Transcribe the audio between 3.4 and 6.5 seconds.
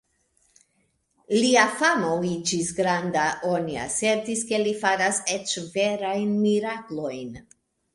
oni asertis ke li faras eĉ verajn